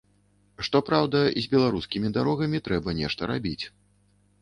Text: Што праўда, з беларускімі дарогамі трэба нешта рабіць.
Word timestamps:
Што 0.67 0.81
праўда, 0.87 1.21
з 1.47 1.53
беларускімі 1.53 2.13
дарогамі 2.17 2.65
трэба 2.71 2.99
нешта 3.05 3.21
рабіць. 3.37 3.59